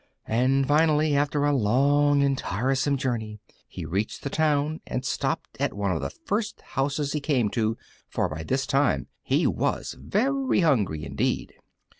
And 0.25 0.67
finally, 0.67 1.15
after 1.15 1.45
a 1.45 1.53
long 1.53 2.23
and 2.23 2.35
tiresome 2.35 2.97
journey, 2.97 3.39
he 3.67 3.85
reached 3.85 4.23
the 4.23 4.31
town 4.31 4.81
and 4.87 5.05
stopped 5.05 5.55
at 5.59 5.73
one 5.75 5.91
of 5.91 6.01
the 6.01 6.09
first 6.09 6.59
houses 6.73 7.13
he 7.13 7.19
came 7.19 7.49
to, 7.51 7.77
for 8.09 8.27
by 8.27 8.41
this 8.41 8.65
time 8.65 9.05
he 9.21 9.45
was 9.45 9.95
very 9.99 10.61
hungry 10.61 11.05
indeed. 11.05 11.53